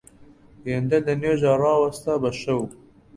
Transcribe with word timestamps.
هێندە 0.67 0.97
لە 1.05 1.13
نوێژا 1.21 1.53
ڕاوەستا 1.61 2.13
بە 2.21 2.31
شەو 2.41 2.63